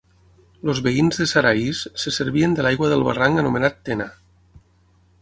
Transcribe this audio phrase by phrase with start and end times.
[0.71, 4.13] Els veïns de Saraís se servien de l'aigua del barranc anomenat Tena.